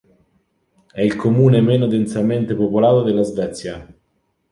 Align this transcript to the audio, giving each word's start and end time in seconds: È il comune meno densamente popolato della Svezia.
È 0.91 0.99
il 0.99 1.15
comune 1.15 1.61
meno 1.61 1.85
densamente 1.85 2.55
popolato 2.55 3.03
della 3.03 3.21
Svezia. 3.21 3.87